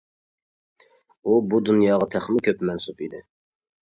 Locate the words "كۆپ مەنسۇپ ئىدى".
2.49-3.23